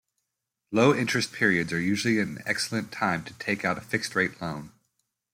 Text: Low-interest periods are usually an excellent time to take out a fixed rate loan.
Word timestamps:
Low-interest 0.71 1.31
periods 1.31 1.71
are 1.71 1.79
usually 1.79 2.17
an 2.17 2.41
excellent 2.47 2.91
time 2.91 3.23
to 3.25 3.35
take 3.37 3.63
out 3.63 3.77
a 3.77 3.81
fixed 3.81 4.15
rate 4.15 4.41
loan. 4.41 4.71